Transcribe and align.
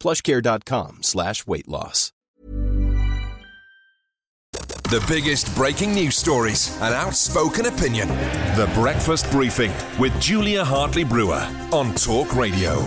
plushcare.com 0.00 1.02
slash 1.02 1.46
weight 1.46 1.68
loss. 1.68 2.12
The 4.90 5.04
biggest 5.06 5.54
breaking 5.54 5.92
news 5.94 6.16
stories 6.16 6.76
and 6.80 6.92
outspoken 6.92 7.66
opinion. 7.66 8.08
The 8.08 8.68
Breakfast 8.74 9.30
Briefing 9.30 9.70
with 10.00 10.18
Julia 10.20 10.64
Hartley 10.64 11.04
Brewer 11.04 11.48
on 11.70 11.94
Talk 11.94 12.34
Radio. 12.34 12.80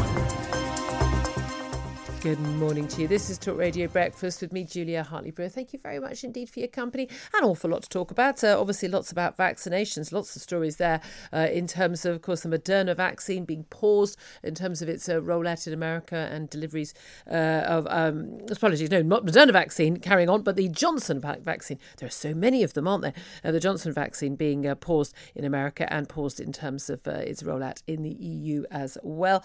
Good 2.23 2.39
morning 2.39 2.87
to 2.87 3.01
you. 3.01 3.09
This 3.09 3.29
is 3.29 3.37
Talk 3.37 3.57
Radio 3.57 3.85
Breakfast 3.89 4.39
with 4.39 4.53
me, 4.53 4.63
Julia 4.63 5.03
Hartley 5.03 5.31
Brewer. 5.31 5.49
Thank 5.49 5.73
you 5.73 5.79
very 5.79 5.99
much 5.99 6.23
indeed 6.23 6.49
for 6.49 6.59
your 6.59 6.69
company. 6.69 7.09
An 7.33 7.43
awful 7.43 7.71
lot 7.71 7.83
to 7.83 7.89
talk 7.89 8.11
about. 8.11 8.41
Uh, 8.45 8.57
obviously, 8.57 8.87
lots 8.87 9.11
about 9.11 9.35
vaccinations, 9.35 10.13
lots 10.13 10.33
of 10.33 10.41
stories 10.41 10.77
there 10.77 11.01
uh, 11.33 11.49
in 11.51 11.67
terms 11.67 12.05
of, 12.05 12.15
of 12.15 12.21
course, 12.21 12.39
the 12.39 12.47
Moderna 12.47 12.95
vaccine 12.95 13.43
being 13.43 13.65
paused 13.65 14.17
in 14.41 14.55
terms 14.55 14.81
of 14.81 14.87
its 14.87 15.09
uh, 15.09 15.19
rollout 15.19 15.67
in 15.67 15.73
America 15.73 16.29
and 16.31 16.49
deliveries 16.49 16.93
uh, 17.29 17.65
of, 17.65 17.85
um, 17.89 18.39
apologies, 18.49 18.89
no, 18.89 19.01
not 19.01 19.25
Moderna 19.25 19.51
vaccine 19.51 19.97
carrying 19.97 20.29
on, 20.29 20.43
but 20.43 20.55
the 20.55 20.69
Johnson 20.69 21.19
vaccine. 21.19 21.77
There 21.97 22.07
are 22.07 22.09
so 22.09 22.33
many 22.33 22.63
of 22.63 22.71
them, 22.71 22.87
aren't 22.87 23.01
there? 23.01 23.13
Uh, 23.43 23.51
the 23.51 23.59
Johnson 23.59 23.91
vaccine 23.91 24.37
being 24.37 24.65
uh, 24.65 24.75
paused 24.75 25.13
in 25.35 25.43
America 25.43 25.91
and 25.91 26.07
paused 26.07 26.39
in 26.39 26.53
terms 26.53 26.89
of 26.89 27.05
its 27.05 27.43
rollout 27.43 27.83
in 27.85 28.01
the 28.01 28.13
EU 28.13 28.63
as 28.71 28.97
well. 29.03 29.43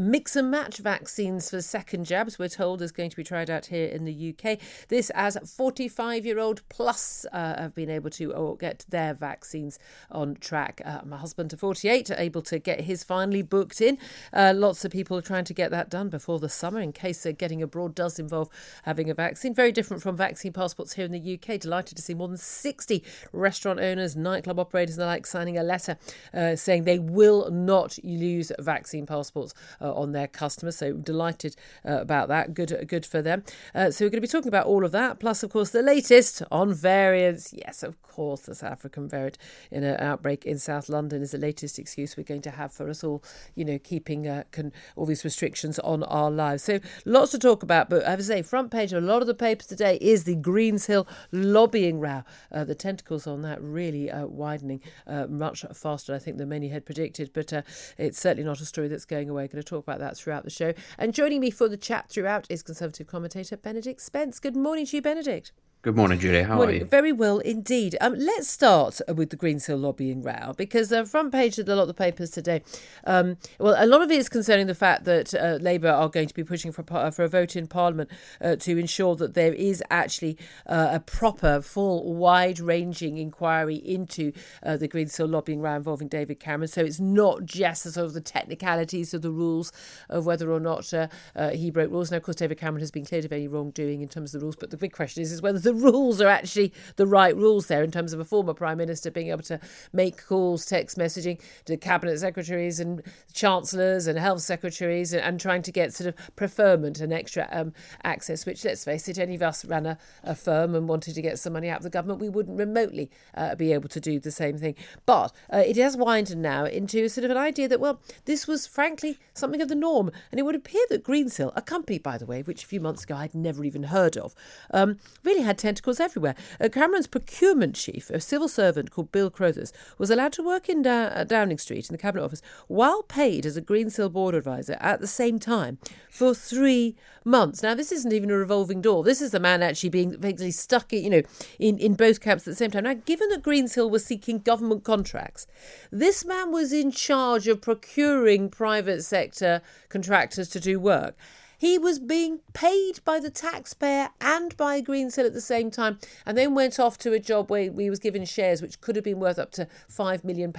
mix 0.00 0.34
and 0.34 0.50
match 0.50 0.78
vaccines 0.78 1.50
for 1.50 1.60
second 1.60 2.05
jabs, 2.06 2.38
we're 2.38 2.48
told, 2.48 2.80
is 2.80 2.92
going 2.92 3.10
to 3.10 3.16
be 3.16 3.24
tried 3.24 3.50
out 3.50 3.66
here 3.66 3.86
in 3.86 4.04
the 4.04 4.34
UK. 4.34 4.58
This 4.88 5.10
as 5.14 5.36
45 5.56 6.24
year 6.24 6.38
old 6.38 6.62
plus 6.68 7.26
uh, 7.32 7.60
have 7.60 7.74
been 7.74 7.90
able 7.90 8.10
to 8.10 8.34
uh, 8.34 8.52
get 8.54 8.86
their 8.88 9.12
vaccines 9.14 9.78
on 10.10 10.36
track. 10.36 10.80
Uh, 10.84 11.00
my 11.04 11.16
husband, 11.16 11.50
to 11.50 11.56
48, 11.56 12.10
able 12.16 12.42
to 12.42 12.58
get 12.58 12.80
his 12.82 13.04
finally 13.04 13.42
booked 13.42 13.80
in. 13.80 13.98
Uh, 14.32 14.52
lots 14.56 14.84
of 14.84 14.92
people 14.92 15.16
are 15.16 15.22
trying 15.22 15.44
to 15.44 15.54
get 15.54 15.70
that 15.70 15.90
done 15.90 16.08
before 16.08 16.38
the 16.38 16.48
summer 16.48 16.80
in 16.80 16.92
case 16.92 17.26
getting 17.38 17.62
abroad 17.62 17.94
does 17.94 18.18
involve 18.18 18.48
having 18.84 19.10
a 19.10 19.14
vaccine. 19.14 19.54
Very 19.54 19.72
different 19.72 20.02
from 20.02 20.16
vaccine 20.16 20.52
passports 20.52 20.92
here 20.92 21.04
in 21.04 21.12
the 21.12 21.34
UK. 21.34 21.60
Delighted 21.60 21.96
to 21.96 22.02
see 22.02 22.14
more 22.14 22.28
than 22.28 22.36
60 22.36 23.02
restaurant 23.32 23.80
owners, 23.80 24.16
nightclub 24.16 24.58
operators, 24.58 24.96
and 24.96 25.02
the 25.02 25.06
like 25.06 25.26
signing 25.26 25.58
a 25.58 25.62
letter 25.62 25.96
uh, 26.34 26.56
saying 26.56 26.84
they 26.84 26.98
will 26.98 27.50
not 27.50 27.98
use 28.04 28.52
vaccine 28.58 29.06
passports 29.06 29.54
uh, 29.80 29.92
on 29.94 30.12
their 30.12 30.28
customers. 30.28 30.76
So 30.76 30.92
delighted 30.92 31.56
uh, 31.84 31.95
about 32.00 32.28
that. 32.28 32.54
Good, 32.54 32.86
good 32.88 33.06
for 33.06 33.22
them. 33.22 33.44
Uh, 33.74 33.90
so 33.90 34.04
we're 34.04 34.10
going 34.10 34.22
to 34.22 34.26
be 34.26 34.28
talking 34.28 34.48
about 34.48 34.66
all 34.66 34.84
of 34.84 34.92
that, 34.92 35.20
plus, 35.20 35.42
of 35.42 35.50
course, 35.50 35.70
the 35.70 35.82
latest 35.82 36.42
on 36.50 36.72
variants. 36.72 37.52
Yes, 37.52 37.82
of 37.82 38.00
course, 38.02 38.42
the 38.42 38.54
South 38.54 38.72
African 38.72 39.08
variant 39.08 39.38
in 39.70 39.84
an 39.84 40.00
outbreak 40.00 40.44
in 40.44 40.58
South 40.58 40.88
London 40.88 41.22
is 41.22 41.32
the 41.32 41.38
latest 41.38 41.78
excuse 41.78 42.16
we're 42.16 42.24
going 42.24 42.42
to 42.42 42.50
have 42.50 42.72
for 42.72 42.88
us 42.88 43.04
all. 43.04 43.22
You 43.54 43.64
know, 43.64 43.78
keeping 43.78 44.26
uh, 44.26 44.44
con- 44.52 44.72
all 44.96 45.06
these 45.06 45.24
restrictions 45.24 45.78
on 45.80 46.02
our 46.04 46.30
lives. 46.30 46.62
So 46.62 46.80
lots 47.04 47.32
to 47.32 47.38
talk 47.38 47.62
about. 47.62 47.90
But 47.90 48.04
I 48.04 48.10
have 48.10 48.18
to 48.18 48.24
say, 48.24 48.42
front 48.42 48.70
page 48.70 48.92
of 48.92 49.02
a 49.02 49.06
lot 49.06 49.22
of 49.22 49.26
the 49.26 49.34
papers 49.34 49.66
today 49.66 49.98
is 50.00 50.24
the 50.24 50.36
Greensill 50.36 51.06
lobbying 51.32 52.00
row. 52.00 52.22
Uh, 52.52 52.64
the 52.64 52.74
tentacles 52.74 53.26
on 53.26 53.42
that 53.42 53.60
really 53.62 54.10
uh, 54.10 54.26
widening 54.26 54.80
uh, 55.06 55.26
much 55.26 55.64
faster, 55.74 56.14
I 56.14 56.18
think, 56.18 56.38
than 56.38 56.48
many 56.48 56.68
had 56.68 56.84
predicted. 56.84 57.30
But 57.32 57.52
uh, 57.52 57.62
it's 57.98 58.20
certainly 58.20 58.44
not 58.44 58.60
a 58.60 58.66
story 58.66 58.88
that's 58.88 59.04
going 59.04 59.28
away. 59.28 59.46
Going 59.46 59.62
to 59.62 59.68
talk 59.68 59.84
about 59.84 60.00
that 60.00 60.16
throughout 60.16 60.44
the 60.44 60.50
show. 60.50 60.72
And 60.98 61.14
joining 61.14 61.40
me 61.40 61.50
for 61.50 61.68
the 61.68 61.76
chat 61.86 62.08
throughout 62.08 62.48
is 62.50 62.64
Conservative 62.64 63.06
commentator 63.06 63.56
Benedict 63.56 64.00
Spence. 64.00 64.40
Good 64.40 64.56
morning 64.56 64.86
to 64.86 64.96
you, 64.96 65.02
Benedict. 65.02 65.52
Good 65.86 65.94
morning, 65.94 66.18
Julia. 66.18 66.42
How 66.42 66.56
morning. 66.56 66.74
are 66.74 66.78
you? 66.80 66.84
Very 66.84 67.12
well 67.12 67.38
indeed. 67.38 67.96
Um, 68.00 68.16
let's 68.18 68.48
start 68.48 69.00
with 69.06 69.30
the 69.30 69.36
Greensill 69.36 69.80
lobbying 69.80 70.20
row 70.20 70.52
because 70.56 70.88
the 70.88 71.04
front 71.04 71.30
page 71.30 71.60
of 71.60 71.68
a 71.68 71.76
lot 71.76 71.82
of 71.82 71.86
the 71.86 71.94
papers 71.94 72.30
today, 72.30 72.62
um, 73.04 73.36
well, 73.60 73.76
a 73.78 73.86
lot 73.86 74.02
of 74.02 74.10
it 74.10 74.16
is 74.16 74.28
concerning 74.28 74.66
the 74.66 74.74
fact 74.74 75.04
that 75.04 75.32
uh, 75.32 75.58
Labour 75.60 75.90
are 75.90 76.08
going 76.08 76.26
to 76.26 76.34
be 76.34 76.42
pushing 76.42 76.72
for 76.72 76.82
for 77.12 77.22
a 77.22 77.28
vote 77.28 77.54
in 77.54 77.68
Parliament 77.68 78.10
uh, 78.40 78.56
to 78.56 78.76
ensure 78.76 79.14
that 79.14 79.34
there 79.34 79.52
is 79.52 79.80
actually 79.88 80.36
uh, 80.66 80.88
a 80.90 80.98
proper, 80.98 81.62
full, 81.62 82.14
wide-ranging 82.14 83.18
inquiry 83.18 83.76
into 83.76 84.32
uh, 84.64 84.76
the 84.76 84.88
Greensill 84.88 85.30
lobbying 85.30 85.60
row 85.60 85.76
involving 85.76 86.08
David 86.08 86.40
Cameron. 86.40 86.66
So 86.66 86.80
it's 86.80 86.98
not 86.98 87.44
just 87.44 87.84
the 87.84 87.92
sort 87.92 88.06
of 88.06 88.14
the 88.14 88.20
technicalities 88.20 89.14
of 89.14 89.22
the 89.22 89.30
rules 89.30 89.70
of 90.08 90.26
whether 90.26 90.50
or 90.50 90.58
not 90.58 90.92
uh, 90.92 91.06
uh, 91.36 91.50
he 91.50 91.70
broke 91.70 91.92
rules. 91.92 92.10
Now, 92.10 92.16
of 92.16 92.24
course, 92.24 92.34
David 92.34 92.58
Cameron 92.58 92.80
has 92.80 92.90
been 92.90 93.04
cleared 93.04 93.24
of 93.24 93.32
any 93.32 93.46
wrongdoing 93.46 94.02
in 94.02 94.08
terms 94.08 94.34
of 94.34 94.40
the 94.40 94.44
rules, 94.44 94.56
but 94.56 94.70
the 94.70 94.76
big 94.76 94.92
question 94.92 95.22
is, 95.22 95.30
is 95.30 95.40
whether 95.40 95.60
the 95.60 95.75
rules 95.80 96.20
are 96.20 96.28
actually 96.28 96.72
the 96.96 97.06
right 97.06 97.36
rules 97.36 97.66
there 97.66 97.82
in 97.82 97.90
terms 97.90 98.12
of 98.12 98.20
a 98.20 98.24
former 98.24 98.54
prime 98.54 98.78
minister 98.78 99.10
being 99.10 99.28
able 99.28 99.42
to 99.42 99.60
make 99.92 100.24
calls, 100.26 100.66
text 100.66 100.98
messaging 100.98 101.40
to 101.64 101.76
cabinet 101.76 102.18
secretaries 102.18 102.80
and 102.80 103.02
chancellors 103.32 104.06
and 104.06 104.18
health 104.18 104.40
secretaries 104.40 105.12
and, 105.12 105.22
and 105.22 105.40
trying 105.40 105.62
to 105.62 105.72
get 105.72 105.92
sort 105.92 106.08
of 106.08 106.36
preferment 106.36 107.00
and 107.00 107.12
extra 107.12 107.48
um, 107.52 107.72
access, 108.04 108.46
which, 108.46 108.64
let's 108.64 108.84
face 108.84 109.08
it, 109.08 109.18
any 109.18 109.34
of 109.34 109.42
us 109.42 109.64
ran 109.64 109.86
a, 109.86 109.98
a, 110.22 110.34
firm 110.34 110.74
and 110.74 110.88
wanted 110.88 111.14
to 111.14 111.22
get 111.22 111.38
some 111.38 111.52
money 111.52 111.68
out 111.68 111.78
of 111.78 111.82
the 111.82 111.90
government, 111.90 112.20
we 112.20 112.28
wouldn't 112.28 112.58
remotely 112.58 113.10
uh, 113.34 113.54
be 113.54 113.72
able 113.72 113.88
to 113.88 114.00
do 114.00 114.20
the 114.20 114.30
same 114.30 114.58
thing. 114.58 114.74
But 115.04 115.32
uh, 115.52 115.62
it 115.66 115.76
has 115.76 115.96
winded 115.96 116.38
now 116.38 116.64
into 116.64 117.08
sort 117.08 117.24
of 117.24 117.30
an 117.30 117.36
idea 117.36 117.68
that, 117.68 117.80
well, 117.80 118.00
this 118.24 118.46
was 118.46 118.66
frankly 118.66 119.18
something 119.34 119.60
of 119.60 119.68
the 119.68 119.74
norm. 119.74 120.10
And 120.30 120.38
it 120.38 120.44
would 120.44 120.54
appear 120.54 120.84
that 120.90 121.04
Greensill, 121.04 121.52
a 121.56 121.62
company, 121.62 121.98
by 121.98 122.18
the 122.18 122.26
way, 122.26 122.42
which 122.42 122.64
a 122.64 122.66
few 122.66 122.80
months 122.80 123.04
ago 123.04 123.16
I'd 123.16 123.34
never 123.34 123.64
even 123.64 123.84
heard 123.84 124.16
of, 124.16 124.34
um, 124.72 124.98
really 125.24 125.42
had 125.42 125.58
tentacles 125.66 125.98
everywhere. 125.98 126.36
Uh, 126.60 126.68
Cameron's 126.68 127.08
procurement 127.08 127.74
chief, 127.74 128.08
a 128.10 128.20
civil 128.20 128.46
servant 128.46 128.92
called 128.92 129.10
Bill 129.10 129.30
Crothers, 129.30 129.72
was 129.98 130.10
allowed 130.10 130.32
to 130.34 130.44
work 130.44 130.68
in 130.68 130.82
da- 130.82 131.08
uh, 131.08 131.24
Downing 131.24 131.58
Street 131.58 131.88
in 131.88 131.92
the 131.92 131.98
Cabinet 131.98 132.24
Office 132.24 132.40
while 132.68 133.02
paid 133.02 133.44
as 133.44 133.56
a 133.56 133.62
Greensill 133.62 134.12
board 134.12 134.36
advisor 134.36 134.76
at 134.78 135.00
the 135.00 135.08
same 135.08 135.40
time 135.40 135.78
for 136.08 136.34
three 136.34 136.94
months. 137.24 137.64
Now, 137.64 137.74
this 137.74 137.90
isn't 137.90 138.12
even 138.12 138.30
a 138.30 138.36
revolving 138.36 138.80
door. 138.80 139.02
This 139.02 139.20
is 139.20 139.32
the 139.32 139.40
man 139.40 139.60
actually 139.60 139.88
being 139.88 140.10
basically 140.10 140.52
stuck, 140.52 140.92
in, 140.92 141.02
you 141.02 141.10
know, 141.10 141.22
in, 141.58 141.78
in 141.78 141.94
both 141.94 142.20
camps 142.20 142.46
at 142.46 142.52
the 142.52 142.56
same 142.56 142.70
time. 142.70 142.84
Now, 142.84 142.94
given 142.94 143.28
that 143.30 143.42
Greensill 143.42 143.90
was 143.90 144.04
seeking 144.04 144.38
government 144.38 144.84
contracts, 144.84 145.48
this 145.90 146.24
man 146.24 146.52
was 146.52 146.72
in 146.72 146.92
charge 146.92 147.48
of 147.48 147.60
procuring 147.60 148.50
private 148.50 149.02
sector 149.02 149.62
contractors 149.88 150.48
to 150.50 150.60
do 150.60 150.78
work. 150.78 151.16
He 151.58 151.78
was 151.78 151.98
being 151.98 152.40
paid 152.52 153.00
by 153.04 153.20
the 153.20 153.30
taxpayer 153.30 154.10
and 154.20 154.56
by 154.56 154.80
Greensill 154.82 155.26
at 155.26 155.32
the 155.32 155.40
same 155.40 155.70
time, 155.70 155.98
and 156.24 156.36
then 156.36 156.54
went 156.54 156.78
off 156.78 156.98
to 156.98 157.12
a 157.12 157.18
job 157.18 157.50
where 157.50 157.70
he 157.70 157.90
was 157.90 157.98
given 157.98 158.24
shares 158.24 158.60
which 158.60 158.80
could 158.80 158.96
have 158.96 159.04
been 159.04 159.20
worth 159.20 159.38
up 159.38 159.52
to 159.52 159.68
£5 159.90 160.24
million. 160.24 160.54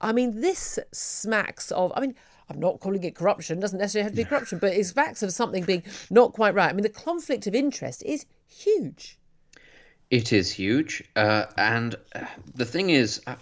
I 0.00 0.12
mean, 0.12 0.40
this 0.40 0.78
smacks 0.92 1.70
of, 1.72 1.92
I 1.94 2.00
mean, 2.00 2.14
I'm 2.48 2.60
not 2.60 2.80
calling 2.80 3.02
it 3.04 3.14
corruption, 3.14 3.60
doesn't 3.60 3.78
necessarily 3.78 4.04
have 4.04 4.12
to 4.12 4.16
be 4.16 4.24
corruption, 4.24 4.58
but 4.58 4.74
it's 4.74 4.92
facts 4.92 5.22
of 5.22 5.32
something 5.32 5.64
being 5.64 5.82
not 6.10 6.32
quite 6.32 6.54
right. 6.54 6.68
I 6.68 6.72
mean, 6.72 6.82
the 6.82 6.88
conflict 6.88 7.46
of 7.46 7.54
interest 7.54 8.02
is 8.04 8.26
huge. 8.46 9.18
It 10.10 10.32
is 10.32 10.52
huge. 10.52 11.02
Uh, 11.16 11.46
and 11.56 11.96
the 12.54 12.66
thing 12.66 12.90
is, 12.90 13.22
uh, 13.26 13.36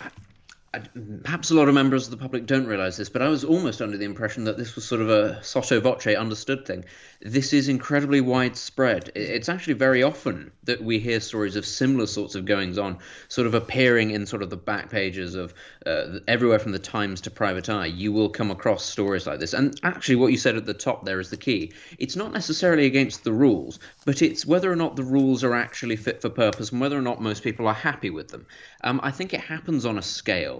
perhaps 1.25 1.51
a 1.51 1.55
lot 1.55 1.69
of 1.69 1.75
members 1.75 2.05
of 2.05 2.13
the 2.13 2.17
public 2.17 2.47
don't 2.47 2.67
realise 2.67 2.97
this, 2.97 3.09
but 3.09 3.23
I 3.23 3.29
was 3.29 3.43
almost 3.43 3.83
under 3.83 3.97
the 3.97 4.05
impression 4.05 4.45
that 4.45 4.57
this 4.57 4.77
was 4.77 4.85
sort 4.85 5.01
of 5.01 5.11
a 5.11 5.43
sotto 5.43 5.81
voce 5.81 6.07
understood 6.07 6.65
thing. 6.65 6.85
This 7.21 7.53
is 7.53 7.69
incredibly 7.69 8.21
widespread. 8.21 9.11
It's 9.17 9.49
actually 9.49 9.75
very 9.75 10.05
often 10.05 10.53
that 10.65 10.81
we 10.81 11.01
hear 11.01 11.19
stories 11.19 11.57
of 11.57 11.67
similar 11.67 12.07
sorts 12.07 12.37
of 12.37 12.45
goings 12.45 12.79
on, 12.79 12.99
sort 13.27 13.49
of 13.49 13.55
appearing 13.55 14.13
in 14.13 14.27
sort 14.27 14.43
of 14.43 14.51
the 14.51 14.57
back 14.57 14.91
pages 14.91 15.35
of 15.35 15.53
uh, 15.87 16.21
everywhere 16.29 16.61
from 16.61 16.71
the 16.71 16.79
Times 16.79 17.21
to 17.23 17.33
Private 17.33 17.69
Eye. 17.69 17.87
You 17.87 18.13
will 18.13 18.29
come 18.29 18.53
across 18.53 18.85
stories 18.85 19.27
like 19.27 19.41
this. 19.41 19.55
And 19.55 19.79
actually, 19.83 20.17
what 20.17 20.31
you 20.31 20.39
said 20.39 20.55
at 20.55 20.67
the 20.67 20.75
top 20.75 21.05
there 21.05 21.19
is 21.19 21.31
the 21.31 21.37
key. 21.37 21.73
It's 21.99 22.15
not 22.15 22.33
necessarily 22.33 22.87
against 22.87 23.25
the 23.25 23.33
rules, 23.33 23.81
but 24.07 24.23
it's 24.23 24.47
whether 24.47 24.71
or 24.71 24.77
not 24.77 24.95
the 24.95 25.03
rules 25.03 25.43
are 25.43 25.55
actually 25.55 25.97
fit 25.97 26.23
for 26.23 26.31
purpose 26.31 26.71
and 26.71 26.81
whether 26.81 26.97
or 26.97 27.03
not 27.03 27.21
most 27.21 27.43
people 27.43 27.67
are 27.67 27.75
happy 27.75 28.11
with 28.11 28.29
them. 28.29 28.47
Um, 28.83 29.01
I 29.03 29.11
think 29.11 29.35
it 29.35 29.41
happens 29.41 29.85
on 29.85 29.99
a 29.99 30.03
scale 30.03 30.60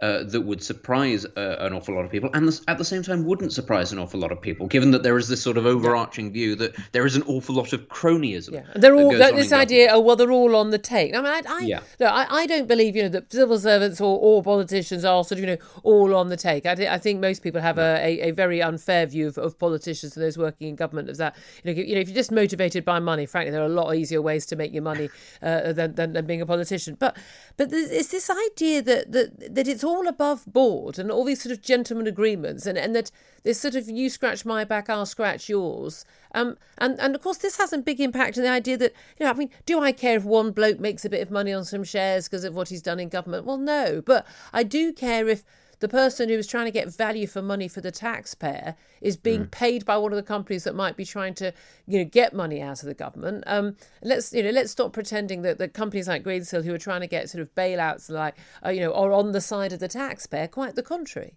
uh, 0.00 0.24
that 0.24 0.40
would 0.40 0.62
surprise 0.62 1.26
uh, 1.36 1.56
an 1.58 1.74
awful 1.74 1.94
lot 1.94 2.04
of 2.04 2.10
people, 2.10 2.30
and 2.32 2.48
at 2.68 2.78
the 2.78 2.84
same 2.84 3.02
time 3.02 3.24
wouldn't 3.24 3.52
surprise 3.52 3.92
an 3.92 3.98
awful 3.98 4.18
lot 4.18 4.32
of 4.32 4.40
people, 4.40 4.66
given 4.66 4.90
that 4.92 5.02
there 5.02 5.18
is 5.18 5.28
this 5.28 5.42
sort 5.42 5.58
of 5.58 5.66
overarching 5.66 6.26
yeah. 6.26 6.32
view 6.32 6.54
that 6.56 6.74
there 6.92 7.04
is 7.04 7.16
an 7.16 7.22
awful 7.24 7.54
lot 7.54 7.72
of 7.72 7.88
cronyism. 7.88 8.52
Yeah, 8.52 8.64
they're 8.74 8.94
all 8.94 9.10
this 9.10 9.52
idea. 9.52 9.88
Oh 9.90 10.00
well, 10.00 10.16
they're 10.16 10.32
all 10.32 10.56
on 10.56 10.70
the 10.70 10.78
take. 10.78 11.14
I 11.14 11.18
mean, 11.18 11.26
I, 11.26 11.42
I, 11.46 11.60
yeah. 11.60 11.80
no, 11.98 12.06
I, 12.06 12.26
I, 12.30 12.46
don't 12.46 12.66
believe 12.66 12.96
you 12.96 13.02
know 13.02 13.08
that 13.10 13.30
civil 13.32 13.58
servants 13.58 14.00
or, 14.00 14.18
or 14.18 14.42
politicians 14.42 15.04
are 15.04 15.22
sort 15.22 15.38
of 15.38 15.40
you 15.40 15.46
know 15.46 15.58
all 15.82 16.14
on 16.14 16.28
the 16.28 16.36
take. 16.36 16.64
I, 16.64 16.72
I 16.72 16.98
think 16.98 17.20
most 17.20 17.42
people 17.42 17.60
have 17.60 17.78
a, 17.78 18.00
a, 18.00 18.28
a, 18.28 18.30
very 18.30 18.62
unfair 18.62 19.04
view 19.06 19.28
of, 19.28 19.36
of 19.36 19.58
politicians 19.58 20.16
and 20.16 20.24
those 20.24 20.38
working 20.38 20.68
in 20.68 20.76
government. 20.76 21.10
Of 21.10 21.18
that, 21.18 21.36
you 21.62 21.74
know, 21.74 21.80
you 21.80 21.94
know, 21.94 22.00
if 22.00 22.08
you're 22.08 22.16
just 22.16 22.32
motivated 22.32 22.84
by 22.84 23.00
money, 23.00 23.26
frankly, 23.26 23.50
there 23.50 23.62
are 23.62 23.66
a 23.66 23.68
lot 23.68 23.94
easier 23.94 24.22
ways 24.22 24.46
to 24.46 24.56
make 24.56 24.72
your 24.72 24.82
money 24.82 25.10
uh, 25.42 25.72
than, 25.72 25.94
than, 25.94 26.14
than 26.14 26.26
being 26.26 26.40
a 26.40 26.46
politician. 26.46 26.96
But 26.98 27.18
but 27.56 27.68
it's 27.72 28.08
this 28.08 28.30
idea 28.30 28.80
that 28.82 29.12
that 29.12 29.54
that 29.54 29.68
it's 29.68 29.84
all 29.84 29.89
above 30.06 30.44
board 30.46 30.98
and 30.98 31.10
all 31.10 31.24
these 31.24 31.42
sort 31.42 31.52
of 31.52 31.62
gentleman 31.62 32.06
agreements 32.06 32.66
and, 32.66 32.76
and 32.78 32.94
that 32.94 33.10
this 33.42 33.60
sort 33.60 33.74
of 33.74 33.88
you 33.88 34.10
scratch 34.10 34.44
my 34.44 34.64
back, 34.64 34.90
I'll 34.90 35.06
scratch 35.06 35.48
yours. 35.48 36.04
Um, 36.34 36.56
and, 36.78 36.98
and 37.00 37.14
of 37.14 37.22
course, 37.22 37.38
this 37.38 37.56
has 37.58 37.72
a 37.72 37.78
big 37.78 38.00
impact 38.00 38.36
on 38.36 38.44
the 38.44 38.50
idea 38.50 38.76
that, 38.78 38.92
you 39.18 39.24
know, 39.24 39.30
I 39.30 39.34
mean, 39.34 39.50
do 39.66 39.80
I 39.80 39.92
care 39.92 40.16
if 40.16 40.24
one 40.24 40.52
bloke 40.52 40.78
makes 40.78 41.04
a 41.04 41.10
bit 41.10 41.22
of 41.22 41.30
money 41.30 41.52
on 41.52 41.64
some 41.64 41.84
shares 41.84 42.28
because 42.28 42.44
of 42.44 42.54
what 42.54 42.68
he's 42.68 42.82
done 42.82 43.00
in 43.00 43.08
government? 43.08 43.46
Well, 43.46 43.58
no. 43.58 44.02
But 44.04 44.26
I 44.52 44.62
do 44.62 44.92
care 44.92 45.28
if 45.28 45.44
the 45.80 45.88
person 45.88 46.28
who 46.28 46.36
is 46.36 46.46
trying 46.46 46.66
to 46.66 46.70
get 46.70 46.94
value 46.94 47.26
for 47.26 47.42
money 47.42 47.66
for 47.66 47.80
the 47.80 47.90
taxpayer 47.90 48.76
is 49.00 49.16
being 49.16 49.46
mm. 49.46 49.50
paid 49.50 49.84
by 49.84 49.96
one 49.96 50.12
of 50.12 50.16
the 50.16 50.22
companies 50.22 50.64
that 50.64 50.74
might 50.74 50.96
be 50.96 51.04
trying 51.04 51.34
to, 51.34 51.52
you 51.86 51.98
know, 51.98 52.04
get 52.04 52.32
money 52.32 52.62
out 52.62 52.80
of 52.82 52.86
the 52.86 52.94
government. 52.94 53.42
Um, 53.46 53.76
let's, 54.02 54.32
you 54.32 54.42
know, 54.42 54.50
let's 54.50 54.70
stop 54.70 54.92
pretending 54.92 55.42
that 55.42 55.58
the 55.58 55.68
companies 55.68 56.06
like 56.06 56.22
Greensill 56.22 56.64
who 56.64 56.72
are 56.72 56.78
trying 56.78 57.00
to 57.00 57.06
get 57.06 57.28
sort 57.28 57.42
of 57.42 57.54
bailouts, 57.54 58.10
like, 58.10 58.36
uh, 58.64 58.70
you 58.70 58.80
know, 58.80 58.92
are 58.92 59.12
on 59.12 59.32
the 59.32 59.40
side 59.40 59.72
of 59.72 59.80
the 59.80 59.88
taxpayer. 59.88 60.46
Quite 60.46 60.74
the 60.74 60.82
contrary. 60.82 61.34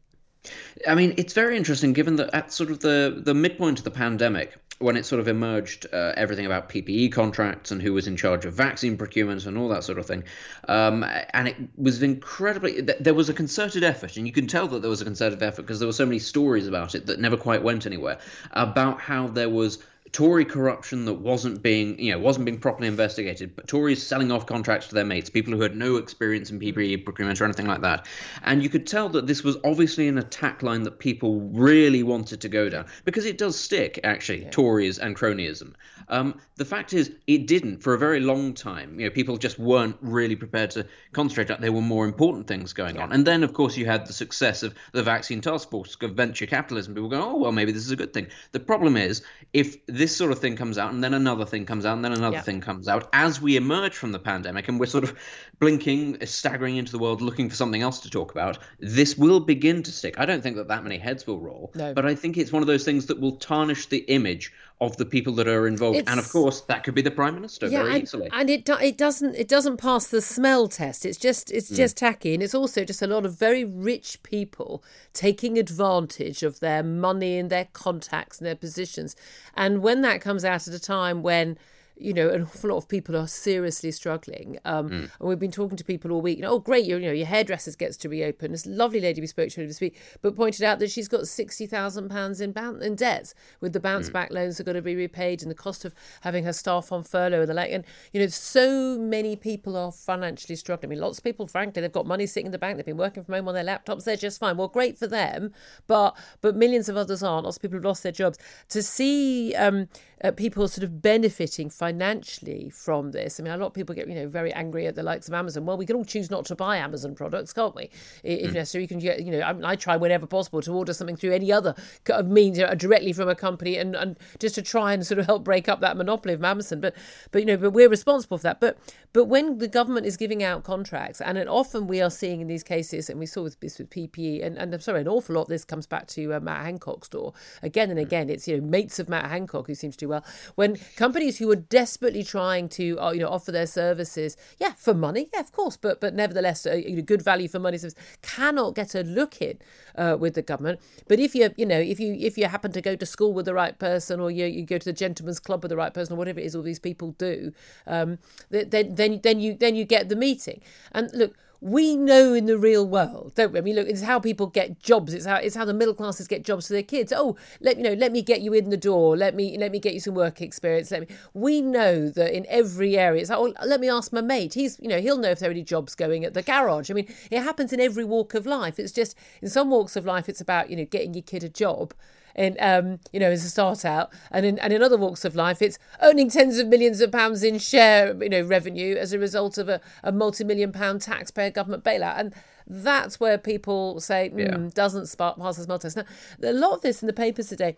I 0.87 0.95
mean, 0.95 1.13
it's 1.17 1.33
very 1.33 1.55
interesting 1.55 1.93
given 1.93 2.17
that 2.17 2.33
at 2.33 2.51
sort 2.51 2.69
of 2.69 2.79
the, 2.81 3.21
the 3.23 3.33
midpoint 3.33 3.79
of 3.79 3.85
the 3.85 3.91
pandemic, 3.91 4.57
when 4.79 4.97
it 4.97 5.05
sort 5.05 5.19
of 5.19 5.27
emerged 5.27 5.85
uh, 5.93 6.13
everything 6.17 6.45
about 6.45 6.69
PPE 6.69 7.11
contracts 7.11 7.71
and 7.71 7.81
who 7.81 7.93
was 7.93 8.07
in 8.07 8.17
charge 8.17 8.45
of 8.45 8.53
vaccine 8.53 8.97
procurement 8.97 9.45
and 9.45 9.57
all 9.57 9.69
that 9.69 9.83
sort 9.83 9.97
of 9.97 10.05
thing. 10.05 10.23
Um, 10.67 11.05
and 11.33 11.47
it 11.47 11.55
was 11.77 12.01
incredibly, 12.01 12.81
there 12.81 13.13
was 13.13 13.29
a 13.29 13.33
concerted 13.33 13.83
effort, 13.83 14.17
and 14.17 14.27
you 14.27 14.33
can 14.33 14.47
tell 14.47 14.67
that 14.67 14.81
there 14.81 14.89
was 14.89 15.01
a 15.01 15.05
concerted 15.05 15.41
effort 15.41 15.63
because 15.63 15.79
there 15.79 15.87
were 15.87 15.93
so 15.93 16.05
many 16.05 16.19
stories 16.19 16.67
about 16.67 16.95
it 16.95 17.05
that 17.05 17.19
never 17.19 17.37
quite 17.37 17.63
went 17.63 17.85
anywhere, 17.85 18.19
about 18.51 18.99
how 18.99 19.27
there 19.27 19.49
was 19.49 19.79
Tory 20.11 20.45
corruption 20.45 21.05
that 21.05 21.15
wasn't 21.15 21.63
being, 21.63 21.99
you 21.99 22.11
know, 22.11 22.19
wasn't 22.19 22.45
being 22.45 22.59
properly 22.59 22.87
investigated, 22.87 23.55
but 23.55 23.67
Tories 23.67 24.05
selling 24.05 24.31
off 24.31 24.45
contracts 24.45 24.87
to 24.89 24.95
their 24.95 25.05
mates, 25.05 25.29
people 25.29 25.53
who 25.53 25.61
had 25.61 25.75
no 25.75 25.95
experience 25.95 26.51
in 26.51 26.59
PPE 26.59 27.03
procurement 27.03 27.41
or 27.41 27.45
anything 27.45 27.65
like 27.65 27.81
that. 27.81 28.05
And 28.43 28.61
you 28.61 28.69
could 28.69 28.85
tell 28.85 29.09
that 29.09 29.25
this 29.25 29.43
was 29.43 29.57
obviously 29.63 30.07
an 30.07 30.19
attack 30.19 30.61
line 30.61 30.83
that 30.83 30.99
people 30.99 31.39
really 31.39 32.03
wanted 32.03 32.41
to 32.41 32.49
go 32.49 32.69
down 32.69 32.85
because 33.05 33.25
it 33.25 33.37
does 33.37 33.59
stick, 33.59 33.99
actually, 34.03 34.43
yeah. 34.43 34.49
Tories 34.51 34.99
and 34.99 35.15
cronyism. 35.15 35.73
Um, 36.09 36.39
the 36.57 36.65
fact 36.65 36.93
is, 36.93 37.11
it 37.27 37.47
didn't 37.47 37.81
for 37.81 37.93
a 37.93 37.97
very 37.97 38.19
long 38.19 38.53
time. 38.53 38.99
You 38.99 39.07
know, 39.07 39.11
people 39.11 39.37
just 39.37 39.57
weren't 39.57 39.97
really 40.01 40.35
prepared 40.35 40.71
to 40.71 40.85
concentrate 41.13 41.49
on. 41.49 41.61
There 41.61 41.71
were 41.71 41.81
more 41.81 42.05
important 42.05 42.47
things 42.47 42.73
going 42.73 42.95
yeah. 42.97 43.03
on. 43.03 43.13
And 43.13 43.25
then, 43.25 43.43
of 43.43 43.53
course, 43.53 43.77
you 43.77 43.85
had 43.85 44.05
the 44.05 44.13
success 44.13 44.63
of 44.63 44.75
the 44.91 45.01
vaccine 45.01 45.41
task 45.41 45.69
force 45.69 45.97
of 46.01 46.11
venture 46.11 46.45
capitalism. 46.45 46.93
People 46.93 47.09
go, 47.09 47.23
oh, 47.23 47.37
well, 47.37 47.51
maybe 47.51 47.71
this 47.71 47.85
is 47.85 47.91
a 47.91 47.95
good 47.95 48.13
thing. 48.13 48.27
The 48.51 48.59
problem 48.59 48.97
is, 48.97 49.23
if 49.53 49.77
this 49.93 50.15
sort 50.15 50.31
of 50.31 50.39
thing 50.39 50.55
comes 50.55 50.79
out, 50.79 50.91
and 50.91 51.03
then 51.03 51.13
another 51.13 51.45
thing 51.45 51.67
comes 51.67 51.85
out, 51.85 51.93
and 51.93 52.03
then 52.03 52.13
another 52.13 52.37
yeah. 52.37 52.41
thing 52.41 52.61
comes 52.61 52.87
out, 52.87 53.07
as 53.13 53.39
we 53.39 53.55
emerge 53.57 53.95
from 53.95 54.11
the 54.11 54.17
pandemic, 54.17 54.67
and 54.67 54.79
we're 54.79 54.87
sort 54.87 55.03
of 55.03 55.15
blinking, 55.59 56.17
uh, 56.19 56.25
staggering 56.25 56.77
into 56.77 56.91
the 56.91 56.97
world, 56.97 57.21
looking 57.21 57.47
for 57.47 57.55
something 57.55 57.83
else 57.83 57.99
to 57.99 58.09
talk 58.09 58.31
about, 58.31 58.57
this 58.79 59.15
will 59.15 59.39
begin 59.39 59.83
to 59.83 59.91
stick. 59.91 60.15
I 60.17 60.25
don't 60.25 60.41
think 60.41 60.55
that 60.55 60.69
that 60.69 60.83
many 60.83 60.97
heads 60.97 61.27
will 61.27 61.39
roll, 61.39 61.71
no. 61.75 61.93
but 61.93 62.07
I 62.07 62.15
think 62.15 62.37
it's 62.37 62.51
one 62.51 62.63
of 62.63 62.67
those 62.67 62.83
things 62.83 63.05
that 63.05 63.21
will 63.21 63.35
tarnish 63.35 63.85
the 63.85 63.99
image 63.99 64.51
of 64.81 64.97
the 64.97 65.05
people 65.05 65.33
that 65.33 65.47
are 65.47 65.67
involved, 65.67 65.99
it's, 65.99 66.09
and 66.09 66.19
of 66.19 66.29
course 66.29 66.61
that 66.61 66.83
could 66.83 66.93
be 66.93 67.01
the 67.01 67.11
prime 67.11 67.35
minister 67.35 67.67
yeah, 67.67 67.83
very 67.83 67.95
and, 67.95 68.03
easily. 68.03 68.29
And 68.31 68.49
it 68.49 68.67
it 68.69 68.97
doesn't 68.97 69.35
it 69.35 69.47
doesn't 69.47 69.77
pass 69.77 70.07
the 70.07 70.21
smell 70.21 70.67
test. 70.67 71.05
It's 71.05 71.17
just 71.17 71.51
it's 71.51 71.71
mm. 71.71 71.75
just 71.75 71.97
tacky, 71.97 72.33
and 72.33 72.43
it's 72.43 72.55
also 72.55 72.83
just 72.83 73.01
a 73.01 73.07
lot 73.07 73.25
of 73.25 73.37
very 73.37 73.63
rich 73.63 74.21
people 74.23 74.83
taking 75.13 75.57
advantage 75.57 76.43
of 76.43 76.59
their 76.59 76.83
money 76.83 77.37
and 77.37 77.49
their 77.49 77.67
contacts 77.73 78.39
and 78.39 78.47
their 78.47 78.55
positions. 78.55 79.15
And 79.55 79.81
when 79.81 80.01
that 80.01 80.21
comes 80.21 80.43
out 80.43 80.67
at 80.67 80.73
a 80.73 80.79
time 80.79 81.23
when 81.23 81.57
you 81.95 82.13
know, 82.13 82.29
an 82.29 82.43
awful 82.43 82.71
lot 82.71 82.77
of 82.77 82.87
people 82.87 83.15
are 83.15 83.27
seriously 83.27 83.91
struggling. 83.91 84.57
Um, 84.65 84.89
mm. 84.89 85.09
And 85.19 85.29
we've 85.29 85.39
been 85.39 85.51
talking 85.51 85.77
to 85.77 85.83
people 85.83 86.11
all 86.11 86.21
week. 86.21 86.37
You 86.37 86.43
know, 86.43 86.51
oh, 86.51 86.59
great, 86.59 86.85
you 86.85 86.99
know, 86.99 87.11
your 87.11 87.27
hairdressers 87.27 87.75
gets 87.75 87.97
to 87.97 88.09
reopen. 88.09 88.51
This 88.51 88.65
lovely 88.65 88.99
lady 88.99 89.21
we 89.21 89.27
spoke 89.27 89.49
to 89.49 89.67
this 89.67 89.79
week, 89.79 89.97
but 90.21 90.35
pointed 90.35 90.63
out 90.63 90.79
that 90.79 90.91
she's 90.91 91.07
got 91.07 91.27
sixty 91.27 91.65
thousand 91.65 92.09
pounds 92.09 92.41
in 92.41 92.53
in 92.81 92.95
debts 92.95 93.35
with 93.61 93.73
the 93.73 93.79
bounce 93.79 94.09
mm. 94.09 94.13
back 94.13 94.31
loans 94.31 94.57
that 94.57 94.63
are 94.63 94.65
going 94.65 94.75
to 94.75 94.81
be 94.81 94.95
repaid 94.95 95.41
and 95.41 95.51
the 95.51 95.55
cost 95.55 95.85
of 95.85 95.93
having 96.21 96.43
her 96.43 96.53
staff 96.53 96.91
on 96.91 97.03
furlough 97.03 97.41
and 97.41 97.49
the 97.49 97.53
like. 97.53 97.71
And 97.71 97.83
you 98.11 98.19
know, 98.19 98.27
so 98.27 98.97
many 98.97 99.35
people 99.35 99.77
are 99.77 99.91
financially 99.91 100.55
struggling. 100.55 100.89
I 100.89 100.95
mean, 100.95 101.01
lots 101.01 101.19
of 101.19 101.23
people, 101.23 101.47
frankly, 101.47 101.81
they've 101.81 101.91
got 101.91 102.05
money 102.05 102.25
sitting 102.25 102.47
in 102.47 102.51
the 102.51 102.57
bank. 102.57 102.77
They've 102.77 102.85
been 102.85 102.97
working 102.97 103.23
from 103.23 103.35
home 103.35 103.47
on 103.47 103.53
their 103.53 103.63
laptops. 103.63 104.03
They're 104.03 104.17
just 104.17 104.39
fine. 104.39 104.57
Well, 104.57 104.67
great 104.67 104.97
for 104.97 105.07
them, 105.07 105.53
but 105.87 106.17
but 106.41 106.55
millions 106.55 106.89
of 106.89 106.97
others 106.97 107.21
aren't. 107.21 107.45
Lots 107.45 107.57
of 107.57 107.61
people 107.61 107.77
have 107.77 107.85
lost 107.85 108.03
their 108.03 108.11
jobs. 108.11 108.37
To 108.69 108.81
see 108.81 109.53
um, 109.55 109.87
uh, 110.23 110.31
people 110.31 110.67
sort 110.67 110.83
of 110.83 111.01
benefiting 111.01 111.69
financially 111.83 112.69
from 112.69 113.11
this. 113.11 113.39
I 113.39 113.43
mean, 113.43 113.51
a 113.51 113.57
lot 113.57 113.67
of 113.67 113.73
people 113.73 113.93
get 113.93 114.07
you 114.07 114.15
know 114.15 114.29
very 114.29 114.53
angry 114.53 114.87
at 114.87 114.95
the 114.95 115.03
likes 115.03 115.27
of 115.27 115.33
Amazon. 115.33 115.65
Well, 115.65 115.75
we 115.75 115.85
can 115.85 115.97
all 115.97 116.05
choose 116.05 116.31
not 116.31 116.45
to 116.45 116.55
buy 116.55 116.77
Amazon 116.77 117.13
products, 117.13 117.51
can't 117.51 117.75
we? 117.75 117.89
If 118.23 118.51
mm. 118.51 118.53
necessary, 118.53 118.83
you 118.83 118.87
can 118.87 118.99
get 118.99 119.21
you 119.21 119.31
know. 119.33 119.41
I, 119.41 119.71
I, 119.71 119.75
try 119.75 119.97
whenever 119.97 120.25
possible 120.25 120.61
to 120.61 120.71
order 120.73 120.93
something 120.93 121.17
through 121.17 121.33
any 121.33 121.51
other 121.51 121.75
means 122.23 122.57
you 122.57 122.65
know, 122.65 122.73
directly 122.73 123.11
from 123.11 123.27
a 123.27 123.35
company, 123.35 123.75
and, 123.75 123.97
and 123.97 124.17
just 124.39 124.55
to 124.55 124.61
try 124.61 124.93
and 124.93 125.05
sort 125.05 125.19
of 125.19 125.25
help 125.25 125.43
break 125.43 125.67
up 125.67 125.81
that 125.81 125.97
monopoly 125.97 126.33
of 126.35 126.43
Amazon. 126.43 126.79
But 126.79 126.95
but 127.31 127.39
you 127.39 127.45
know, 127.45 127.57
but 127.57 127.71
we're 127.71 127.89
responsible 127.89 128.37
for 128.37 128.43
that. 128.43 128.61
But 128.61 128.77
but 129.11 129.25
when 129.25 129.57
the 129.57 129.67
government 129.67 130.05
is 130.05 130.15
giving 130.15 130.41
out 130.41 130.63
contracts, 130.63 131.19
and 131.19 131.37
often 131.49 131.87
we 131.87 132.01
are 132.01 132.09
seeing 132.09 132.39
in 132.39 132.47
these 132.47 132.63
cases, 132.63 133.09
and 133.09 133.19
we 133.19 133.25
saw 133.25 133.49
this 133.59 133.77
with 133.77 133.89
PPE, 133.89 134.45
and, 134.45 134.57
and 134.57 134.73
I'm 134.73 134.79
sorry, 134.79 135.01
an 135.01 135.09
awful 135.09 135.35
lot 135.35 135.43
of 135.43 135.47
this 135.49 135.65
comes 135.65 135.85
back 135.85 136.07
to 136.07 136.33
uh, 136.33 136.39
Matt 136.39 136.63
Hancock's 136.63 137.09
door 137.09 137.33
again 137.61 137.89
and 137.89 137.99
mm. 137.99 138.03
again. 138.03 138.29
It's 138.29 138.47
you 138.47 138.55
know 138.55 138.65
mates 138.65 138.99
of 138.99 139.09
Matt 139.09 139.25
Hancock 139.25 139.67
who 139.67 139.75
seems 139.75 139.97
to 139.97 140.05
do 140.05 140.09
well 140.09 140.23
when 140.55 140.77
companies 140.95 141.39
who 141.39 141.51
are 141.51 141.55
desperately 141.73 142.23
trying 142.23 142.69
to 142.69 142.99
uh, 142.99 143.11
you 143.11 143.19
know 143.19 143.29
offer 143.29 143.51
their 143.51 143.65
services, 143.65 144.37
yeah, 144.59 144.73
for 144.77 144.93
money, 144.93 145.27
yeah, 145.33 145.39
of 145.39 145.51
course, 145.51 145.75
but 145.75 145.99
but 145.99 146.13
nevertheless, 146.13 146.67
uh, 146.67 146.73
you 146.73 146.97
know, 146.97 147.01
good 147.01 147.23
value 147.23 147.47
for 147.47 147.57
money 147.57 147.79
service 147.79 147.95
cannot 148.21 148.75
get 148.75 148.93
a 148.93 149.01
look 149.01 149.41
in 149.41 149.57
uh, 149.95 150.15
with 150.19 150.35
the 150.35 150.43
government. 150.43 150.79
But 151.07 151.19
if 151.19 151.33
you 151.33 151.49
you 151.57 151.65
know 151.65 151.79
if 151.79 151.99
you 151.99 152.13
if 152.13 152.37
you 152.37 152.45
happen 152.45 152.71
to 152.73 152.81
go 152.81 152.95
to 152.95 153.05
school 153.07 153.33
with 153.33 153.45
the 153.45 153.55
right 153.55 153.77
person, 153.79 154.19
or 154.19 154.29
you 154.29 154.45
you 154.45 154.63
go 154.65 154.77
to 154.77 154.85
the 154.85 154.93
gentleman's 154.93 155.39
club 155.39 155.63
with 155.63 155.71
the 155.71 155.75
right 155.75 155.93
person, 155.93 156.13
or 156.13 156.17
whatever 156.17 156.39
it 156.39 156.45
is 156.45 156.55
all 156.55 156.61
these 156.61 156.79
people 156.79 157.15
do, 157.17 157.51
um, 157.87 158.19
then 158.51 158.93
then 158.93 159.19
then 159.23 159.39
you 159.39 159.55
then 159.55 159.75
you 159.75 159.83
get 159.83 160.09
the 160.09 160.15
meeting. 160.15 160.61
And 160.91 161.09
look, 161.11 161.33
we 161.63 161.95
know 161.95 162.33
in 162.33 162.45
the 162.45 162.57
real 162.57 162.85
world, 162.85 163.31
don't 163.35 163.53
we? 163.53 163.59
I 163.59 163.61
mean, 163.61 163.75
look, 163.75 163.87
it's 163.87 164.01
how 164.01 164.19
people 164.19 164.47
get 164.47 164.81
jobs. 164.81 165.13
It's 165.13 165.25
how 165.25 165.37
it's 165.37 165.55
how 165.55 165.63
the 165.63 165.73
middle 165.73 165.93
classes 165.93 166.27
get 166.27 166.43
jobs 166.43 166.67
for 166.67 166.73
their 166.73 166.83
kids. 166.83 167.13
Oh, 167.15 167.37
let 167.61 167.77
you 167.77 167.83
know, 167.83 167.93
let 167.93 168.11
me 168.11 168.21
get 168.21 168.41
you 168.41 168.53
in 168.53 168.69
the 168.69 168.75
door. 168.75 169.15
Let 169.15 169.33
me 169.33 169.57
let 169.57 169.71
me 169.71 169.79
get 169.79 169.93
you 169.93 170.01
some 170.01 170.13
work 170.13 170.41
experience. 170.41 170.91
Let 170.91 171.07
me. 171.07 171.15
We 171.33 171.61
know 171.61 172.09
that 172.09 172.35
in 172.35 172.45
every 172.49 172.97
area. 172.97 173.21
It's 173.21 173.29
like, 173.29 173.39
oh, 173.39 173.53
let 173.65 173.79
me 173.79 173.87
ask 173.89 174.11
my 174.11 174.19
mate. 174.19 174.55
He's 174.55 174.77
you 174.81 174.89
know 174.89 174.99
he'll 174.99 175.17
know 175.17 175.29
if 175.29 175.39
there 175.39 175.49
are 175.49 175.51
any 175.51 175.63
jobs 175.63 175.95
going 175.95 176.25
at 176.25 176.33
the 176.33 176.41
garage. 176.41 176.91
I 176.91 176.95
mean, 176.95 177.07
it 177.31 177.41
happens 177.41 177.71
in 177.71 177.79
every 177.79 178.03
walk 178.03 178.33
of 178.33 178.45
life. 178.45 178.77
It's 178.77 178.91
just 178.91 179.15
in 179.41 179.47
some 179.47 179.69
walks 179.69 179.95
of 179.95 180.05
life, 180.05 180.27
it's 180.27 180.41
about 180.41 180.69
you 180.69 180.75
know 180.75 180.85
getting 180.85 181.13
your 181.13 181.23
kid 181.23 181.45
a 181.45 181.49
job 181.49 181.93
in 182.35 182.57
um, 182.59 182.99
you 183.11 183.19
know 183.19 183.31
as 183.31 183.45
a 183.45 183.49
start 183.49 183.85
out, 183.85 184.11
and 184.31 184.45
in 184.45 184.59
and 184.59 184.73
in 184.73 184.81
other 184.81 184.97
walks 184.97 185.25
of 185.25 185.35
life, 185.35 185.61
it's 185.61 185.77
owning 186.01 186.29
tens 186.29 186.57
of 186.57 186.67
millions 186.67 187.01
of 187.01 187.11
pounds 187.11 187.43
in 187.43 187.59
share 187.59 188.15
you 188.21 188.29
know 188.29 188.41
revenue 188.41 188.95
as 188.95 189.13
a 189.13 189.19
result 189.19 189.57
of 189.57 189.69
a, 189.69 189.81
a 190.03 190.11
multi-million 190.11 190.71
pound 190.71 191.01
taxpayer 191.01 191.51
government 191.51 191.83
bailout, 191.83 192.19
and 192.19 192.33
that's 192.67 193.19
where 193.19 193.37
people 193.37 193.99
say 193.99 194.31
mm, 194.33 194.39
yeah. 194.39 194.69
doesn't 194.73 195.07
spark 195.07 195.37
pass 195.37 195.57
the 195.57 195.63
smell 195.63 195.79
test. 195.79 195.97
Now, 195.97 196.05
a 196.43 196.53
lot 196.53 196.73
of 196.73 196.81
this 196.81 197.01
in 197.01 197.07
the 197.07 197.13
papers 197.13 197.47
today 197.47 197.75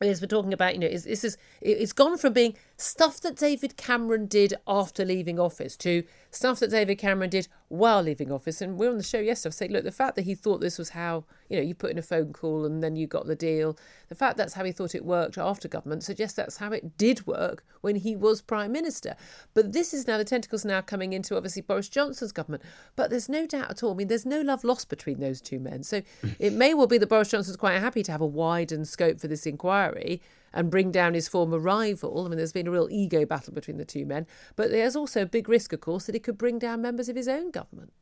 as 0.00 0.20
we're 0.20 0.28
talking 0.28 0.52
about, 0.52 0.74
you 0.74 0.80
know, 0.80 0.86
is 0.86 1.04
this 1.04 1.24
is 1.24 1.36
it's 1.60 1.92
gone 1.92 2.18
from 2.18 2.32
being 2.32 2.54
stuff 2.76 3.20
that 3.22 3.36
David 3.36 3.76
Cameron 3.76 4.26
did 4.26 4.54
after 4.66 5.04
leaving 5.04 5.40
office 5.40 5.76
to 5.78 6.04
stuff 6.30 6.60
that 6.60 6.70
David 6.70 6.98
Cameron 6.98 7.30
did 7.30 7.48
while 7.68 8.02
leaving 8.02 8.30
office. 8.30 8.60
And 8.60 8.78
we 8.78 8.86
are 8.86 8.90
on 8.90 8.96
the 8.96 9.02
show 9.02 9.18
yesterday 9.18 9.54
saying, 9.54 9.72
look, 9.72 9.84
the 9.84 9.92
fact 9.92 10.16
that 10.16 10.22
he 10.22 10.34
thought 10.34 10.60
this 10.60 10.78
was 10.78 10.90
how, 10.90 11.24
you 11.48 11.56
know, 11.56 11.62
you 11.62 11.74
put 11.74 11.90
in 11.90 11.98
a 11.98 12.02
phone 12.02 12.32
call 12.32 12.64
and 12.64 12.82
then 12.82 12.96
you 12.96 13.06
got 13.06 13.26
the 13.26 13.36
deal, 13.36 13.76
the 14.08 14.14
fact 14.14 14.36
that's 14.36 14.54
how 14.54 14.64
he 14.64 14.72
thought 14.72 14.94
it 14.94 15.04
worked 15.04 15.38
after 15.38 15.68
government 15.68 16.02
suggests 16.02 16.36
that's 16.36 16.58
how 16.58 16.72
it 16.72 16.96
did 16.96 17.26
work 17.26 17.64
when 17.80 17.96
he 17.96 18.16
was 18.16 18.40
Prime 18.42 18.72
Minister. 18.72 19.16
But 19.54 19.72
this 19.72 19.92
is 19.92 20.06
now, 20.06 20.18
the 20.18 20.24
tentacles 20.24 20.64
now 20.64 20.80
coming 20.80 21.12
into 21.12 21.36
obviously 21.36 21.62
Boris 21.62 21.88
Johnson's 21.88 22.32
government. 22.32 22.62
But 22.96 23.10
there's 23.10 23.28
no 23.28 23.46
doubt 23.46 23.70
at 23.70 23.82
all, 23.82 23.92
I 23.92 23.94
mean, 23.94 24.08
there's 24.08 24.26
no 24.26 24.40
love 24.40 24.64
lost 24.64 24.88
between 24.88 25.20
those 25.20 25.40
two 25.40 25.58
men. 25.58 25.82
So 25.82 26.02
it 26.38 26.52
may 26.52 26.74
well 26.74 26.86
be 26.86 26.98
that 26.98 27.08
Boris 27.08 27.30
Johnson's 27.30 27.56
quite 27.56 27.78
happy 27.78 28.02
to 28.02 28.12
have 28.12 28.20
a 28.20 28.26
widened 28.26 28.88
scope 28.88 29.20
for 29.20 29.28
this 29.28 29.46
inquiry 29.46 30.20
and 30.52 30.70
bring 30.70 30.90
down 30.90 31.14
his 31.14 31.28
former 31.28 31.58
rival. 31.58 32.24
I 32.24 32.28
mean, 32.28 32.38
there's 32.38 32.52
been 32.52 32.66
a 32.66 32.70
real 32.70 32.88
ego 32.90 33.24
battle 33.24 33.52
between 33.52 33.76
the 33.76 33.84
two 33.84 34.06
men, 34.06 34.26
but 34.56 34.70
there's 34.70 34.96
also 34.96 35.22
a 35.22 35.26
big 35.26 35.48
risk, 35.48 35.72
of 35.72 35.80
course, 35.80 36.06
that 36.06 36.14
he 36.14 36.20
could 36.20 36.38
bring 36.38 36.58
down 36.58 36.82
members 36.82 37.08
of 37.08 37.16
his 37.16 37.28
own 37.28 37.50
government. 37.50 37.92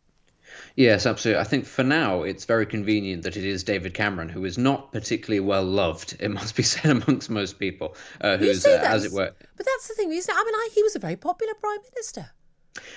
Yes, 0.76 1.07
absolutely. 1.07 1.41
I 1.41 1.45
think 1.45 1.67
for 1.67 1.83
now 1.83 2.23
it's 2.23 2.45
very 2.45 2.67
convenient 2.67 3.23
that 3.25 3.37
it 3.37 3.45
is 3.45 3.65
David 3.65 3.95
Cameron, 3.95 4.29
who 4.29 4.45
is 4.45 4.57
not 4.57 4.93
particularly 4.93 5.41
well 5.41 5.65
loved, 5.65 6.17
it 6.21 6.31
must 6.31 6.55
be 6.55 6.62
said, 6.62 6.91
amongst 6.91 7.31
most 7.31 7.59
people, 7.59 7.97
uh, 8.21 8.37
who's, 8.37 8.65
uh, 8.65 8.81
as 8.85 9.05
it 9.05 9.12
were. 9.12 9.33
But 9.57 9.67
that's 9.67 9.88
the 9.88 9.95
thing, 9.95 10.12
isn't 10.12 10.33
it? 10.33 10.38
I 10.38 10.45
mean, 10.45 10.55
I, 10.55 10.69
he 10.75 10.83
was 10.83 10.97
a 10.97 11.00
very 11.00 11.17
popular 11.17 11.55
prime 11.55 11.81
minister. 11.93 12.31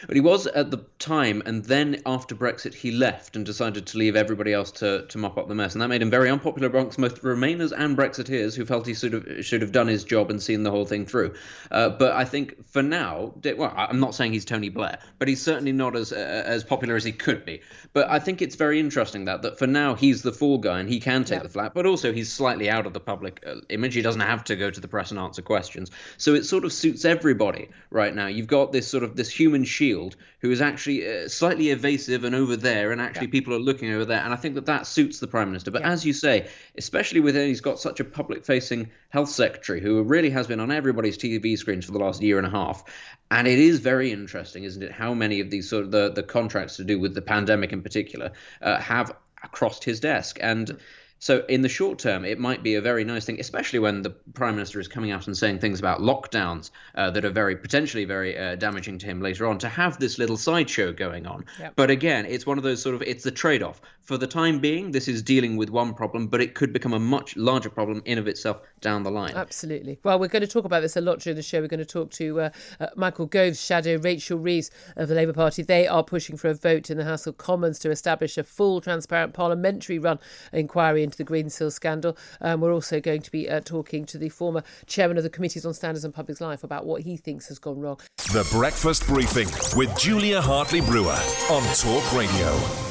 But 0.08 0.16
he 0.16 0.22
was 0.22 0.48
at 0.48 0.72
the 0.72 0.80
time, 0.98 1.42
and 1.46 1.64
then 1.66 2.02
after 2.06 2.36
Brexit, 2.36 2.74
he 2.74 2.92
left 2.92 3.36
and 3.36 3.46
decided 3.46 3.88
to 3.88 3.98
leave 3.98 4.16
everybody 4.16 4.54
else 4.54 4.72
to, 4.72 5.06
to 5.08 5.18
mop 5.18 5.38
up 5.38 5.48
the 5.48 5.56
mess, 5.56 5.74
and 5.74 5.82
that 5.82 5.88
made 5.88 6.02
him 6.02 6.10
very 6.10 6.30
unpopular 6.30 6.70
amongst 6.70 6.98
most 7.00 7.22
Remainers 7.22 7.72
and 7.76 7.98
Brexiteers 7.98 8.56
who 8.56 8.66
felt 8.66 8.88
he 8.88 8.94
should 8.94 9.14
have 9.14 9.46
should 9.46 9.62
have 9.62 9.72
done 9.72 9.88
his 9.88 10.04
job 10.04 10.30
and 10.30 10.42
seen 10.42 10.64
the 10.64 10.72
whole 10.72 10.86
thing 10.86 11.06
through. 11.06 11.34
Uh, 11.72 11.90
but 11.90 12.14
I 12.14 12.26
think 12.26 12.68
for 12.68 12.82
now, 12.82 13.34
well, 13.58 13.74
I'm 13.76 14.00
not 14.00 14.16
saying 14.16 14.34
he's 14.34 14.46
Tony 14.46 14.70
Blair, 14.70 15.00
but 15.18 15.28
he's 15.28 15.42
certainly 15.42 15.72
not 15.72 15.96
as 15.96 16.12
uh, 16.12 16.44
as 16.46 16.64
popular 16.64 16.96
as 16.96 17.04
he 17.04 17.12
could 17.12 17.46
be. 17.46 17.62
But 17.94 18.10
I 18.10 18.20
think 18.20 18.42
it's 18.42 18.56
very 18.56 18.80
interesting 18.80 19.26
that 19.26 19.42
that 19.42 19.58
for 19.60 19.68
now 19.68 19.96
he's 19.96 20.22
the 20.22 20.32
fall 20.32 20.58
guy 20.58 20.80
and 20.80 20.90
he 20.90 21.00
can 21.00 21.24
take 21.24 21.44
the 21.44 21.50
flak, 21.50 21.74
but 21.74 21.86
also 21.86 22.14
he's 22.14 22.32
slightly 22.32 22.70
out 22.70 22.86
of 22.86 22.94
the 22.94 23.00
public 23.00 23.44
uh, 23.46 23.56
image. 23.70 23.96
He 23.96 24.02
doesn't 24.02 24.22
have 24.22 24.44
to 24.46 24.56
go 24.56 24.70
to 24.70 24.80
the 24.80 24.88
press 24.88 25.12
and 25.12 25.20
answer 25.20 25.42
questions, 25.42 25.92
so 26.18 26.34
it 26.36 26.46
sort 26.46 26.66
of 26.66 26.74
suits 26.74 27.06
everybody 27.06 27.70
right 27.90 28.14
now. 28.14 28.28
You've 28.28 28.48
got 28.48 28.72
this 28.72 28.88
sort 28.88 29.04
of 29.04 29.16
this 29.16 29.30
human 29.30 29.64
shield 29.64 29.89
who 29.94 30.52
is 30.52 30.62
actually 30.62 31.08
uh, 31.08 31.28
slightly 31.28 31.70
evasive 31.70 32.24
and 32.24 32.36
over 32.36 32.56
there, 32.56 32.92
and 32.92 33.02
actually 33.02 33.28
yeah. 33.28 33.32
people 33.32 33.54
are 33.54 33.60
looking 33.60 33.92
over 33.92 34.06
there. 34.06 34.22
And 34.22 34.34
I 34.34 34.36
think 34.36 34.56
that 34.56 34.66
that 34.66 34.88
suits 34.88 35.20
the 35.20 35.28
prime 35.28 35.50
minister. 35.50 35.72
But 35.72 35.82
yeah. 35.82 35.92
as 35.92 36.06
you 36.06 36.14
say, 36.14 36.48
especially 36.78 37.20
with 37.20 37.36
he's 37.36 37.62
got 37.62 37.80
such 37.80 38.00
a 38.00 38.04
public-facing 38.04 38.90
health 39.10 39.30
secretary 39.30 39.82
who 39.82 40.02
really 40.04 40.30
has 40.30 40.48
been 40.48 40.60
on 40.60 40.72
everybody's 40.72 41.18
TV 41.18 41.58
screens 41.58 41.86
for 41.86 41.92
the 41.92 42.00
last 42.00 42.22
year 42.22 42.38
and 42.38 42.48
a 42.48 42.50
half. 42.50 42.84
And 43.32 43.48
it 43.48 43.60
is 43.60 43.80
very 43.80 44.12
interesting, 44.12 44.64
isn't 44.64 44.82
it, 44.82 44.92
how 44.92 45.14
many 45.14 45.40
of 45.40 45.50
these 45.50 45.70
sort 45.70 45.86
of 45.86 45.92
the, 45.92 46.12
the 46.12 46.24
contracts 46.24 46.78
to 46.78 46.84
do 46.84 47.00
with 47.00 47.14
the 47.14 47.22
pandemic 47.22 47.72
in 47.72 47.82
particular 47.82 48.32
uh, 48.62 48.80
have 48.80 49.14
crossed 49.52 49.84
his 49.84 50.00
desk. 50.00 50.40
And 50.42 50.78
so, 51.22 51.44
in 51.50 51.62
the 51.62 51.70
short 51.70 52.00
term, 52.00 52.24
it 52.24 52.40
might 52.40 52.64
be 52.64 52.76
a 52.76 52.82
very 52.82 53.04
nice 53.04 53.26
thing, 53.26 53.42
especially 53.42 53.80
when 53.80 54.02
the 54.02 54.10
prime 54.10 54.56
minister 54.56 54.80
is 54.80 54.88
coming 54.88 55.12
out 55.12 55.28
and 55.28 55.38
saying 55.38 55.60
things 55.60 55.78
about 55.78 56.00
lockdowns 56.00 56.72
uh, 56.96 57.12
that 57.12 57.26
are 57.26 57.30
very 57.30 57.58
potentially 57.58 58.06
very 58.06 58.38
uh, 58.38 58.56
damaging 58.56 58.98
to 59.00 59.06
him 59.06 59.22
later 59.22 59.46
on. 59.46 59.58
To 59.60 59.68
have 59.68 60.00
this 60.00 60.18
little 60.18 60.38
sideshow 60.38 60.94
going 60.94 61.28
on, 61.28 61.46
yep. 61.60 61.74
but 61.76 61.90
again, 61.90 62.26
it's 62.26 62.46
one 62.46 62.58
of 62.58 62.64
those 62.64 62.82
sort 62.82 62.96
of 62.96 63.02
it's 63.02 63.26
the 63.26 63.32
trade-off. 63.32 63.82
For 64.02 64.18
the 64.18 64.28
time 64.28 64.60
being, 64.60 64.92
this 64.92 65.08
is 65.10 65.22
dealing 65.22 65.58
with 65.58 65.70
one 65.70 65.94
problem, 65.94 66.28
but 66.28 66.42
it 66.42 66.56
could 66.56 66.72
become 66.72 66.94
a 66.94 67.00
much 67.00 67.36
larger 67.36 67.70
problem 67.70 68.02
in 68.06 68.18
of 68.18 68.28
itself 68.28 68.62
down 68.82 69.04
the 69.04 69.12
line. 69.12 69.34
Absolutely. 69.36 70.00
Well, 70.04 70.20
we're 70.20 70.28
going 70.28 70.42
to 70.42 70.48
talk 70.48 70.66
about 70.66 70.82
this 70.82 70.96
a 70.96 71.02
lot 71.02 71.20
during 71.20 71.36
the 71.36 71.44
show. 71.44 71.60
We're 71.60 71.68
going 71.68 71.80
to 71.80 71.86
talk 71.86 72.12
to 72.12 72.42
uh, 72.42 72.50
uh 72.80 72.88
Michael 72.96 73.26
Gove's 73.26 73.64
shadow, 73.64 73.98
Rachel 73.98 74.38
Reeves 74.38 74.72
of 74.96 75.10
the 75.10 75.16
Labour 75.16 75.34
Party. 75.34 75.64
They 75.64 75.88
are 75.88 76.04
pushing 76.04 76.38
for 76.38 76.50
a 76.50 76.54
vote 76.54 76.90
in 76.90 76.98
the 76.98 77.06
House 77.06 77.28
of 77.28 77.38
Commons 77.38 77.80
to 77.80 77.92
establish 77.92 78.38
a 78.38 78.44
full, 78.44 78.82
transparent 78.82 79.34
parliamentary 79.34 80.00
run 80.00 80.20
inquiry 80.54 81.04
into 81.04 81.18
the 81.18 81.24
Green 81.24 81.40
Greensill 81.40 81.72
scandal. 81.72 82.18
Um, 82.42 82.62
we're 82.62 82.74
also 82.74 83.00
going 83.00 83.22
to 83.22 83.32
be 83.32 83.50
uh, 83.50 83.62
talking 83.62 84.06
to 84.06 84.18
the 84.18 84.30
former 84.30 84.64
chairman 84.86 85.18
of 85.18 85.24
the 85.24 85.30
Committees 85.30 85.66
on 85.66 85.74
Standards 85.74 86.06
and 86.06 86.14
Public 86.14 86.42
Life 86.42 86.64
about 86.64 86.86
what 86.86 87.02
he 87.02 87.18
thinks 87.18 87.48
has 87.48 87.60
gone 87.60 87.80
wrong. 87.80 88.00
The 88.18 88.48
Breakfast 88.52 89.08
Briefing 89.08 89.48
with 89.78 89.98
Julia 89.98 90.42
Hartley 90.42 90.82
Brewer 90.82 91.20
on 91.50 91.64
Talk 91.76 92.14
Radio. 92.14 92.89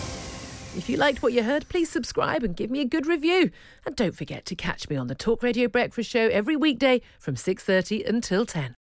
If 0.79 0.89
you 0.89 0.97
liked 0.97 1.25
what 1.25 1.33
you 1.33 1.43
heard, 1.43 1.69
please 1.69 1.91
subscribe 1.91 2.45
and 2.45 2.55
give 2.55 2.71
me 2.71 2.81
a 2.81 2.85
good 2.85 3.09
review. 3.09 3.51
And 3.85 3.97
don't 3.97 4.15
forget 4.15 4.45
to 4.47 4.55
catch 4.55 4.89
me 4.89 4.95
on 4.95 5.09
the 5.09 5.17
Talk 5.17 5.43
Radio 5.43 5.67
Breakfast 5.67 6.09
Show 6.09 6.29
every 6.29 6.55
weekday 6.55 7.03
from 7.19 7.35
6:30 7.35 8.05
until 8.09 8.47
10. 8.47 8.77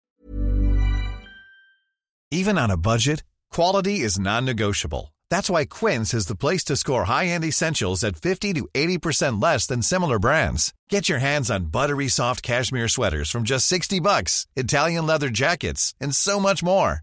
Even 2.31 2.57
on 2.57 2.71
a 2.71 2.77
budget, 2.77 3.25
quality 3.51 4.01
is 4.01 4.17
non-negotiable. 4.19 5.13
That's 5.29 5.51
why 5.51 5.65
Quince 5.65 6.15
is 6.15 6.27
the 6.27 6.37
place 6.37 6.63
to 6.67 6.77
score 6.77 7.05
high-end 7.07 7.45
essentials 7.45 8.05
at 8.05 8.17
50 8.17 8.55
to 8.55 8.69
80% 8.75 9.43
less 9.43 9.67
than 9.67 9.83
similar 9.83 10.21
brands. 10.21 10.73
Get 10.89 11.09
your 11.09 11.19
hands 11.19 11.51
on 11.51 11.73
buttery 11.73 12.09
soft 12.09 12.43
cashmere 12.45 12.89
sweaters 12.89 13.29
from 13.29 13.43
just 13.43 13.67
60 13.67 13.99
bucks, 13.99 14.47
Italian 14.55 15.05
leather 15.05 15.31
jackets, 15.31 15.95
and 16.01 16.15
so 16.15 16.39
much 16.39 16.63
more. 16.63 17.03